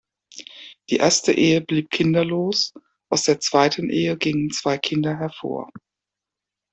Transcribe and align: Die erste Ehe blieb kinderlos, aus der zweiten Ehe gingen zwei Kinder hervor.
Die 0.89 0.95
erste 0.95 1.31
Ehe 1.31 1.61
blieb 1.61 1.91
kinderlos, 1.91 2.73
aus 3.11 3.21
der 3.25 3.39
zweiten 3.39 3.91
Ehe 3.91 4.17
gingen 4.17 4.49
zwei 4.49 4.79
Kinder 4.79 5.19
hervor. 5.19 5.69